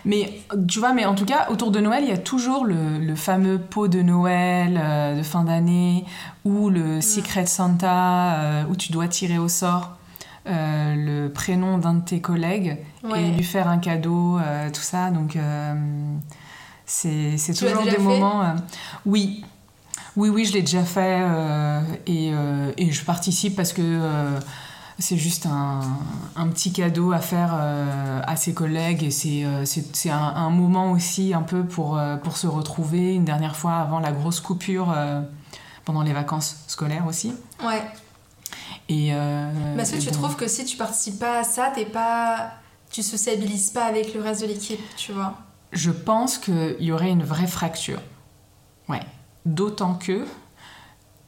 [0.06, 2.98] Mais tu vois, mais en tout cas, autour de Noël, il y a toujours le,
[3.00, 6.06] le fameux pot de Noël euh, de fin d'année
[6.46, 9.98] ou le Secret Santa euh, où tu dois tirer au sort
[10.48, 13.24] euh, le prénom d'un de tes collègues Ouais.
[13.24, 14.40] et lui faire un cadeau,
[14.74, 15.10] tout ça.
[15.10, 15.38] Donc,
[16.86, 18.44] c'est toujours des moments.
[19.06, 19.44] oui.
[20.16, 21.22] Oui, oui, je l'ai déjà fait
[22.08, 22.32] et,
[22.78, 23.82] et je participe parce que
[25.00, 25.80] c'est juste un,
[26.36, 30.50] un petit cadeau à faire euh, à ses collègues et c'est euh, c'est- un, un
[30.50, 34.42] moment aussi un peu pour, euh, pour se retrouver une dernière fois avant la grosse
[34.42, 35.22] coupure euh,
[35.86, 37.34] pendant les vacances scolaires aussi.
[37.66, 37.82] Ouais.
[38.90, 40.12] Et, Mais est-ce que tu bon.
[40.14, 42.52] trouves que si tu participes pas à ça, t'es pas.
[42.92, 45.36] Tu sociabilises pas avec le reste de l'équipe, tu vois?
[45.72, 48.02] Je pense qu'il y aurait une vraie fracture.
[48.88, 49.02] Ouais.
[49.46, 50.26] D'autant que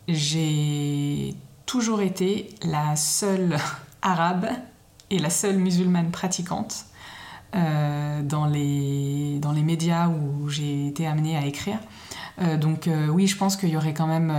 [0.08, 1.36] j'ai
[1.72, 3.56] toujours été la seule
[4.02, 4.48] arabe
[5.10, 6.84] et la seule musulmane pratiquante
[7.56, 11.80] euh, dans, les, dans les médias où j'ai été amenée à écrire.
[12.42, 14.34] Euh, donc euh, oui, je pense qu'il y aurait quand même,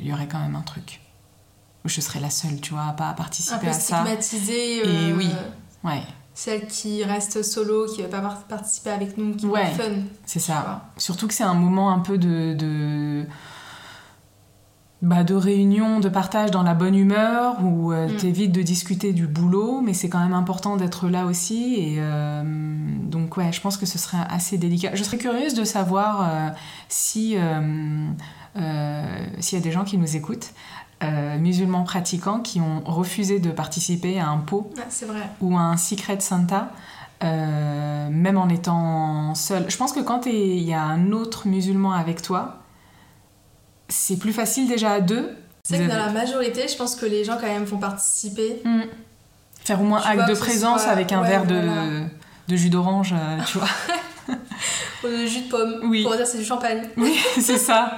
[0.00, 1.00] il y aurait quand même un truc.
[1.84, 3.96] Où je serais la seule, tu vois, à pas Un participer peu à ça.
[4.02, 5.08] stigmatisée.
[5.08, 5.28] Et oui.
[5.84, 6.00] Ouais,
[6.32, 9.66] Celle qui reste solo, qui veut pas par- participer avec nous, qui Ouais.
[9.72, 9.90] fun.
[10.24, 10.88] c'est ça.
[10.96, 13.26] Surtout que c'est un moment un peu de, de,
[15.02, 18.16] bah, de réunion, de partage dans la bonne humeur, où euh, Mm.
[18.16, 21.74] t'évites de discuter du boulot, mais c'est quand même important d'être là aussi.
[21.76, 22.42] Et euh,
[23.02, 24.90] donc, ouais, je pense que ce serait assez délicat.
[24.94, 26.48] Je serais curieuse de savoir euh,
[26.88, 28.06] si euh,
[29.40, 30.50] s'il y a des gens qui nous écoutent,
[31.40, 34.70] musulmans pratiquants, qui ont refusé de participer à un pot
[35.04, 35.22] vrai.
[35.40, 36.70] ou un Secret Santa,
[37.24, 39.64] euh, même en étant seul.
[39.68, 42.58] Je pense que quand il y a un autre musulman avec toi,
[43.92, 45.30] c'est plus facile déjà à deux.
[45.64, 48.60] C'est que dans la majorité, je pense que les gens quand même vont participer.
[48.64, 48.80] Mm.
[49.64, 51.82] Faire au moins Tu acte de présence soit- avec un ouais, verre de, voilà.
[52.48, 53.68] de jus d'orange, euh, tu vois.
[55.04, 55.74] Ou de jus de pomme.
[55.84, 56.02] Oui.
[56.02, 56.82] Pour dire c'est du champagne.
[56.96, 57.96] oui, c'est ça.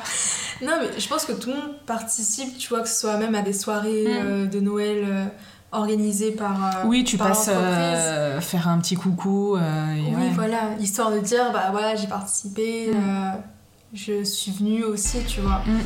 [0.62, 3.34] Non, mais je pense que tout le monde participe, tu vois, que ce soit même
[3.34, 4.26] à des soirées Mm.
[4.26, 5.24] euh, de Noël euh,
[5.72, 6.82] organisées par.
[6.84, 7.50] Oui, tu par passes
[8.40, 9.56] faire un petit coucou.
[9.56, 9.60] et
[10.10, 10.30] Oui, ouais.
[10.34, 13.32] voilà, histoire de dire, bah voilà, j'ai participé, Mm.
[13.94, 15.62] Je suis venue aussi, tu vois.
[15.66, 15.80] Mm.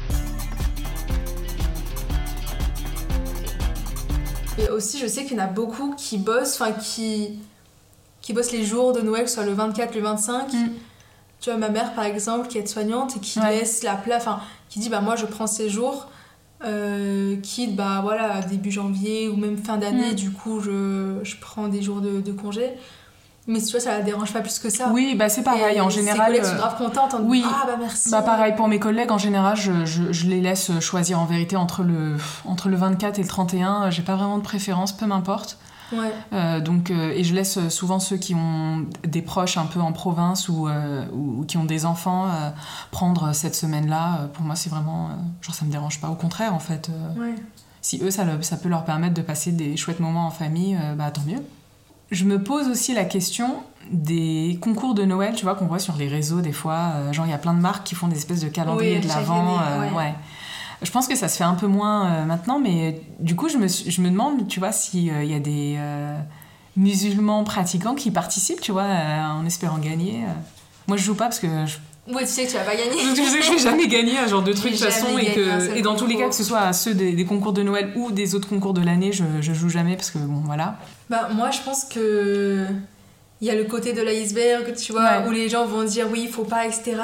[4.61, 7.38] Et aussi, je sais qu'il y en a beaucoup qui bossent, enfin qui,
[8.21, 10.53] qui bossent les jours de Noël, soit le 24, le 25.
[10.53, 10.57] Mm.
[11.40, 13.59] Tu vois, ma mère, par exemple, qui est soignante et qui Ouais.
[13.61, 16.09] laisse la place, enfin, qui dit, bah moi, je prends ces jours,
[16.64, 20.16] euh, quitte, bah voilà, début janvier ou même fin d'année, Mm.
[20.16, 22.71] du coup, je, je prends des jours de, de congé.
[23.48, 24.90] Mais tu vois, ça la dérange pas plus que ça.
[24.92, 25.76] Oui, bah c'est pareil.
[25.78, 27.42] Et en général, collègues euh, sont grave contentes en oui.
[27.46, 28.11] Ah bah merci.
[28.11, 31.56] Bah pareil pour mes collègues, en général, je, je- je les laisse choisir en vérité
[31.56, 33.88] entre le, entre le 24 et le 31.
[33.90, 35.58] J'ai pas vraiment de préférence, peu m'importe.
[35.90, 36.12] Ouais.
[36.34, 39.92] Euh, donc, euh, et je laisse souvent ceux qui ont des proches un peu en
[39.94, 42.50] province ou, euh, ou qui ont des enfants euh,
[42.90, 44.18] prendre cette semaine-là.
[44.20, 45.06] Euh, Pour moi, c'est vraiment.
[45.06, 46.08] euh, genre, ça me dérange pas.
[46.08, 46.90] Au contraire, en fait.
[46.90, 47.34] euh, Ouais.
[47.80, 50.76] si eux, ça, le- ça peut leur permettre de passer des chouettes moments en famille,
[50.78, 51.42] euh, bah tant mieux.
[52.11, 53.57] Je me pose aussi la question
[53.90, 56.92] des concours de Noël, tu vois, qu'on voit sur les réseaux des fois.
[56.97, 59.01] euh, genre, il y a plein de marques qui font des espèces de calendriers Oui,
[59.03, 59.59] de l'avant.
[59.59, 60.14] année, ouais.
[60.83, 63.57] Je pense que ça se fait un peu moins euh, maintenant, mais du coup, je
[63.59, 66.16] me, je me demande, tu vois, s'il y a des euh,
[66.77, 70.23] musulmans pratiquants qui participent, tu vois, euh, en espérant gagner.
[70.25, 70.33] euh.
[70.87, 71.77] Moi, je joue pas parce que je
[72.11, 72.92] Ouais, tu sais que tu vas pas gagner.
[72.99, 75.35] je sais que je vais jamais gagner un genre de truc de toute façon et,
[75.35, 76.31] que, et dans tous les cas concours.
[76.31, 78.81] que ce soit à ceux des, des concours de Noël ou des autres concours de
[78.83, 80.77] l'année je, je joue jamais parce que bon voilà
[81.11, 82.64] Bah, moi, je pense que
[83.40, 85.29] il y a le côté de l'iceberg, tu vois, Ouais.
[85.29, 86.97] où les gens vont dire oui, il faut pas, etc.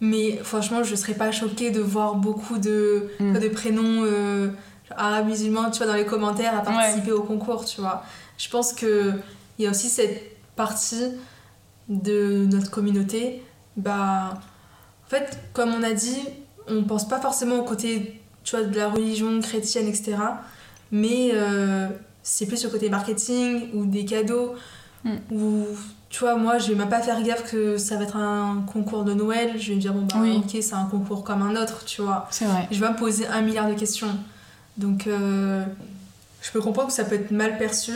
[0.00, 3.38] Mais franchement, je serais pas choquée de voir beaucoup de, Mm.
[3.38, 4.48] de prénoms euh,
[4.96, 8.02] arabes musulmans, tu vois, dans les commentaires à participer au concours, tu vois.
[8.38, 9.12] Je pense que
[9.58, 11.04] il y a aussi cette partie
[11.88, 13.42] de notre communauté,
[13.76, 14.34] bah,
[15.06, 16.18] en fait, comme on a dit,
[16.68, 20.16] on pense pas forcément au côté, tu vois, de la religion chrétienne, etc.
[20.90, 21.88] Mais euh,
[22.22, 24.54] c'est plus le côté marketing ou des cadeaux.
[25.04, 25.10] Mm.
[25.32, 25.66] Ou,
[26.10, 29.04] tu vois, moi, je vais même pas faire gaffe que ça va être un concours
[29.04, 29.58] de Noël.
[29.58, 30.36] Je vais me dire, bon, bah, Oui.
[30.44, 32.26] ok, c'est un concours comme un autre, tu vois.
[32.30, 34.14] c'est vrai Je vais me poser un milliard de questions.
[34.76, 35.64] Donc, euh,
[36.42, 37.92] je peux comprendre que ça peut être mal perçu.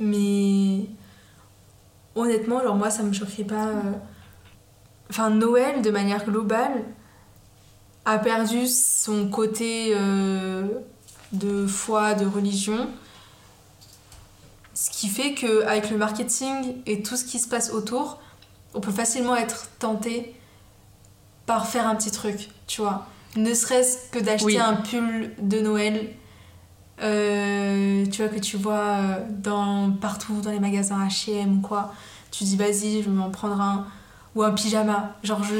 [0.00, 0.86] Mais
[2.14, 3.66] honnêtement, genre moi, ça me choquerait pas.
[3.68, 3.82] euh.
[5.12, 6.84] Enfin, Noël, de manière globale,
[8.06, 10.66] a perdu son côté euh,
[11.32, 12.88] de foi, de religion.
[14.72, 18.22] Ce qui fait qu'avec le marketing et tout ce qui se passe autour,
[18.72, 20.34] on peut facilement être tenté
[21.44, 23.04] par faire un petit truc, tu vois.
[23.36, 24.58] Ne serait-ce que d'acheter Oui.
[24.58, 26.08] un pull de Noël,
[27.02, 31.92] euh, tu vois, que tu vois euh, dans, partout dans les magasins H&M ou quoi.
[32.30, 33.86] Tu dis, vas-y, je vais m'en prendre un.
[34.34, 35.16] Ou un pyjama.
[35.22, 35.54] Genre, je,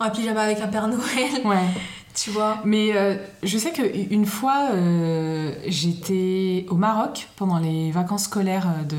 [0.00, 1.00] un pyjama avec un Père Noël,
[1.44, 1.56] ouais
[2.14, 2.58] tu vois.
[2.64, 8.68] mais euh, je sais que une fois euh, j'étais au Maroc pendant les vacances scolaires
[8.88, 8.96] de,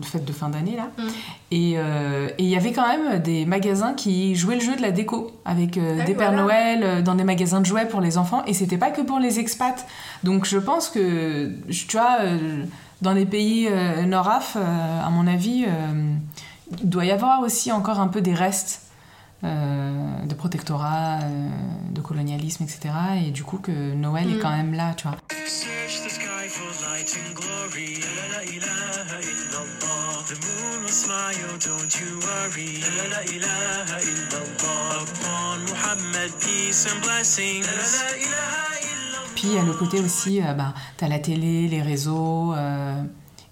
[0.00, 1.02] de fête de fin d'année là Mm.
[1.52, 4.90] et euh, il y avait quand même des magasins qui jouaient le jeu de la
[4.90, 6.32] déco avec euh, Ah des Pères.
[6.32, 9.18] Noël euh, dans des magasins de jouets pour les enfants et c'était pas que pour
[9.18, 9.86] les expats
[10.22, 12.64] donc je pense que tu vois euh,
[13.00, 16.14] dans les pays euh, nord-af euh, à mon avis euh,
[16.78, 18.82] il doit y avoir aussi encore un peu des restes
[19.42, 21.48] euh, de protectorat, euh,
[21.92, 22.90] de colonialisme, etc.
[23.26, 24.40] Et du coup que Noël est Mm.
[24.40, 25.16] quand même là, tu vois.
[39.34, 43.02] Puis il y a le côté aussi, euh, bah, t'as la télé, les réseaux, euh,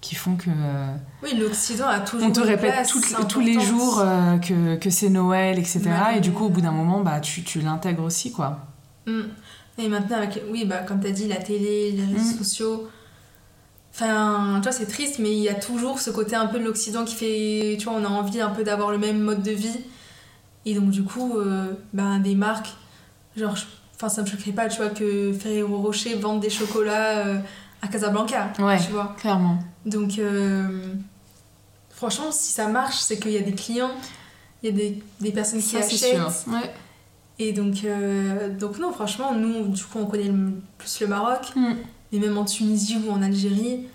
[0.01, 2.27] qui font que euh, Oui, l'Occident a toujours.
[2.27, 2.93] on te répète place
[3.27, 5.81] tous les jours euh, que, que c'est Noël, etc.
[6.15, 8.59] Et du coup, au bout d'un moment, bah, tu, tu l'intègres aussi, quoi.
[9.05, 9.21] Mm.
[9.77, 12.37] Et maintenant, avec, oui, bah, comme tu as dit, la télé, les réseaux Mm.
[12.43, 12.89] sociaux.
[13.93, 16.63] Enfin, tu vois, c'est triste, mais il y a toujours ce côté un peu de
[16.63, 17.77] l'Occident qui fait.
[17.77, 19.79] Tu vois, on a envie un peu d'avoir le même mode de vie.
[20.65, 22.75] Et donc, du coup, euh, ben, des marques,
[23.35, 23.55] genre,
[23.95, 27.39] enfin, ça me choquerait pas, tu vois, que Ferrero Rocher vende des chocolats euh,
[27.81, 28.49] à Casablanca.
[28.59, 28.77] Ouais.
[28.79, 29.15] Tu vois.
[29.17, 29.59] Clairement.
[29.89, 30.93] Donc, euh,
[31.89, 33.91] franchement, si ça marche, c'est qu'il y a des clients,
[34.63, 36.45] il y a des, des personnes qui Ça, achètent.
[36.47, 36.71] Ouais.
[37.39, 41.53] Et donc, euh, donc non, franchement, nous, du coup, on connaît le- plus le Maroc,
[41.55, 41.73] Mm.
[42.11, 43.87] mais même en Tunisie ou en Algérie,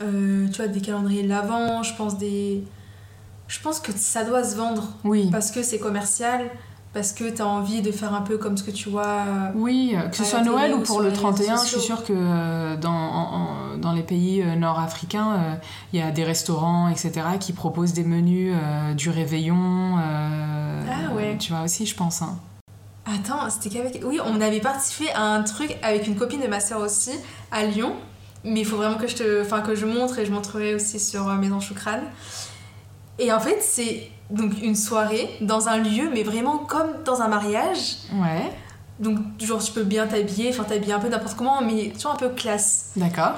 [0.00, 2.62] euh, tu vois, des calendriers de l'Avent, je pense des...
[3.48, 5.28] Je pense que ça doit se vendre Oui.
[5.32, 6.50] parce que c'est commercial,
[6.94, 9.06] parce que t'as envie de faire un peu comme ce que tu vois...
[9.06, 11.68] euh, Oui, euh, que ce soit Noël ou ou pour le les réseaux 31, je
[11.68, 13.34] suis sûre que euh, dans, en-
[13.74, 15.54] en- dans les pays nord-africains, euh,
[15.92, 19.96] il y a des restaurants, etc., qui proposent des menus euh, du réveillon.
[19.98, 21.36] Ah ouais.
[21.38, 22.22] Tu vois aussi, je pense.
[22.22, 22.36] hein.
[23.06, 24.02] Attends, c'était qu'avec...
[24.04, 27.12] Oui, on avait participé à un truc avec une copine de ma soeur aussi,
[27.50, 27.94] à Lyon.
[28.44, 29.42] Mais il faut vraiment que je te...
[29.42, 32.02] Enfin, que je montre et je montrerai aussi sur Maison Choucrane.
[33.18, 37.28] Et en fait, c'est donc une soirée dans un lieu, mais vraiment comme dans un
[37.28, 37.96] mariage.
[38.12, 38.50] Ouais,
[39.00, 42.16] Donc, genre, tu peux bien t'habiller, enfin, t'habiller un peu n'importe comment, mais toujours un
[42.16, 42.90] peu classe.
[42.96, 43.32] d'accord.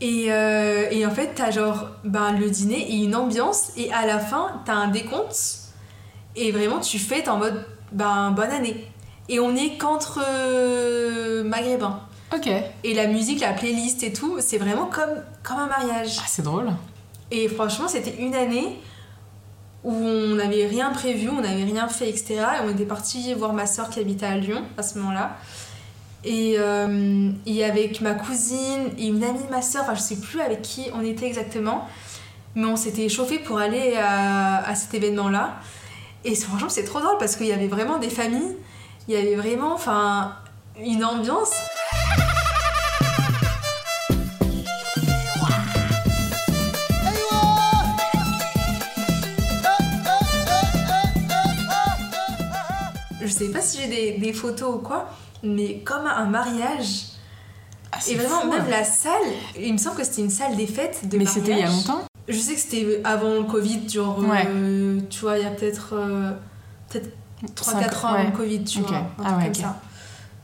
[0.00, 4.04] Et, euh, et en fait, t'as genre ben, le dîner et une ambiance, et à
[4.04, 5.36] la fin, t'as un décompte.
[6.34, 8.88] Et vraiment, tu fêtes en mode ben, bonne année.
[9.28, 12.00] Et on est qu'entre euh, maghrébins.
[12.34, 12.48] Ok.
[12.82, 16.16] Et la musique, la playlist et tout, c'est vraiment comme, comme un mariage.
[16.18, 16.70] Ah, c'est drôle.
[17.30, 18.80] Et franchement, c'était une année
[19.84, 22.34] où on n'avait rien prévu, on n'avait rien fait, etc.
[22.34, 25.36] Et on était parti voir ma soeur qui habitait à Lyon à ce moment-là.
[26.24, 30.20] Et, euh, et avec ma cousine et une amie de ma soeur, enfin je sais
[30.20, 31.88] plus avec qui on était exactement,
[32.54, 35.56] mais on s'était chauffé pour aller à, à cet événement-là.
[36.24, 38.56] Et franchement, c'est trop drôle parce qu'il y avait vraiment des familles,
[39.08, 40.36] il y avait vraiment enfin,
[40.80, 41.50] une ambiance.
[53.32, 55.08] Sais pas si j'ai des, des photos ou quoi,
[55.42, 57.06] mais comme un mariage.
[57.94, 58.70] Ah, Et vraiment, fou, même hein.
[58.70, 59.12] la salle,
[59.60, 61.42] il me semble que c'était une salle des fêtes de Mais mariage.
[61.42, 64.46] c'était il y a longtemps Je sais que c'était avant le Covid, genre, Ouais.
[64.48, 66.32] euh, tu vois, il y a peut-être euh,
[66.88, 67.10] peut-être
[67.54, 68.26] 3-4 ans avant ouais.
[68.30, 69.56] le Covid, tu vois, un Ah truc ouais, comme ok.
[69.56, 69.80] ça.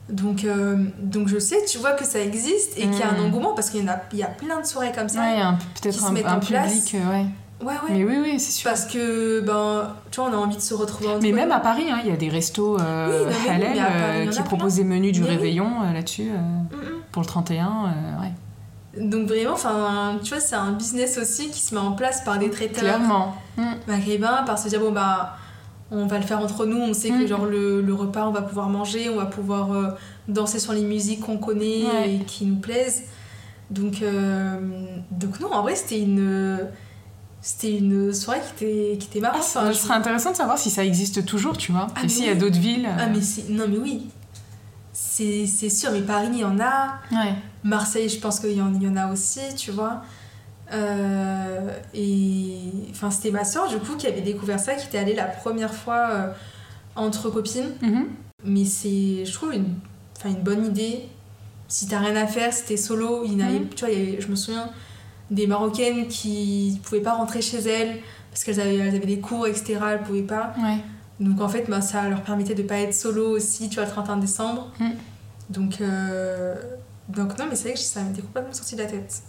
[0.09, 3.17] Donc, euh, donc je sais, tu vois que ça existe et qu'il y a un
[3.17, 3.25] Mm.
[3.25, 5.19] engouement parce qu'il y, en a- il y a plein de soirées comme ça.
[5.21, 6.71] Ouais, il y a un- qui peut-être se un, mettent un en place.
[6.73, 7.25] public, euh, ouais.
[7.61, 7.89] Ouais, ouais.
[7.89, 8.69] Mais oui, oui, c'est sûr.
[8.69, 11.59] Parce que, ben, tu vois, on a envie de se retrouver entre Mais même à
[11.59, 14.83] Paris, hein, il y a des restos euh, Oui, non, Paris, euh, qui proposent des
[14.85, 17.01] menus du Mais réveillon euh, là-dessus euh, Mm, mm.
[17.11, 17.65] pour le 31.
[17.67, 19.01] euh, ouais.
[19.05, 22.39] Donc vraiment, enfin, tu vois, c'est un business aussi qui se met en place par
[22.39, 23.35] des traiteurs Clairement.
[23.57, 23.63] Mm.
[23.87, 25.35] maghrébins, par se dire, bon, bah,
[25.91, 28.41] on va le faire entre nous, on sait que genre le, le repas, on va
[28.41, 29.95] pouvoir manger, on va pouvoir
[30.27, 32.13] danser sur les musiques qu'on connaît Ouais.
[32.15, 33.03] et qui nous plaisent.
[33.71, 34.03] Donc,
[35.11, 36.59] donc non, en vrai, c'était une,
[37.41, 39.43] c'était une soirée qui était, qui était marrante.
[39.55, 41.87] Ah, je- serait intéressant de savoir si ça existe toujours, tu vois.
[41.95, 42.37] Ah, et s'il y a oui.
[42.37, 42.85] d'autres villes.
[42.85, 43.49] euh, Ah, mais c'est...
[43.49, 44.07] Non, mais oui.
[44.93, 46.95] C'est c'est sûr, mais Paris, il y en a.
[47.11, 47.33] Ouais.
[47.63, 50.01] Marseille, je pense qu'il y, en- il y en a aussi, tu vois.
[50.73, 52.57] Euh, et
[52.91, 55.73] enfin, c'était ma soeur, du coup, qui avait découvert ça, qui était allée la première
[55.73, 56.31] fois euh,
[56.95, 57.71] entre copines.
[57.81, 58.07] Mhm.
[58.45, 59.75] Mais c'est, je trouve, une,
[60.17, 61.07] enfin, une bonne idée.
[61.67, 63.69] Si t'as rien à faire, si t'es solo, il avait- Mhm.
[63.75, 64.69] tu vois, il y avait- je me souviens
[65.31, 67.99] des Marocaines qui pouvaient pas rentrer chez elles
[68.31, 69.79] parce qu'elles avaient, elles avaient des cours, etc.
[69.91, 70.53] Elles pouvaient pas.
[70.61, 70.77] Ouais.
[71.19, 73.91] Donc en fait, bah, ça leur permettait de pas être solo aussi, tu vois, le
[73.91, 74.71] 31 décembre.
[74.79, 74.89] Mm.
[75.49, 76.55] Donc, euh,
[77.09, 79.21] donc non, mais c'est vrai que ça m'était complètement sorti de la tête.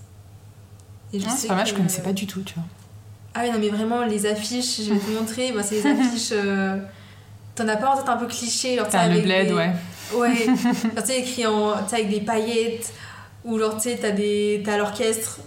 [1.12, 2.64] Et je Ah, sais c'est pas mal, je que- connaissais pas du tout, tu vois.
[3.34, 6.30] Ah oui, non, mais vraiment, les affiches, je vais te montrer, bah, c'est les affiches...
[6.32, 6.76] euh,
[7.56, 9.72] T'en as pas en tête un peu cliché, genre T'as le bled, des- ouais.
[10.16, 10.34] Ouais,
[10.96, 12.92] tu sais, écrit en, avec des paillettes,
[13.44, 15.40] ou genre tu sais, t'as des- t'as l'orchestre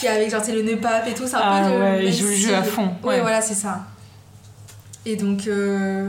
[0.00, 2.02] qui est avec genre le nœud pape et tout, c'est un Ah peu le ouais,
[2.02, 3.20] le jeu à fond, Ouais, ouais.
[3.20, 3.80] voilà, c'est ça.
[5.04, 6.08] Et donc, euh,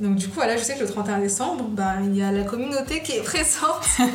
[0.00, 2.42] donc du coup, voilà, je sais que le 31 décembre, bah, il y a la
[2.42, 3.86] communauté qui est présente.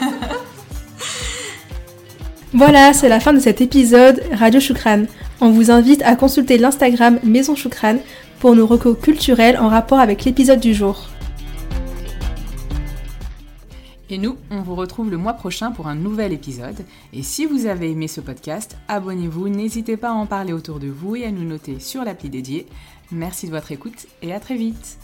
[2.56, 5.06] Voilà, c'est la fin de cet épisode Radio Choukran.
[5.42, 7.96] On vous invite à consulter l'Instagram Maison Choukran
[8.40, 11.10] pour nos recos culturels en rapport avec l'épisode du jour.
[14.10, 16.86] Et nous, on vous retrouve le mois prochain pour un nouvel épisode.
[17.14, 20.88] Et si vous avez aimé ce podcast, abonnez-vous, n'hésitez pas à en parler autour de
[20.88, 22.68] vous et à nous noter sur l'appli dédiée.
[23.12, 24.98] Merci de votre écoute et à très vite